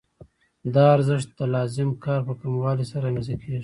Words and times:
دا 0.73 0.85
ارزښت 0.95 1.29
د 1.39 1.41
لازم 1.55 1.89
کار 2.05 2.19
په 2.27 2.33
کموالي 2.41 2.85
سره 2.91 3.03
رامنځته 3.07 3.35
کېږي 3.41 3.59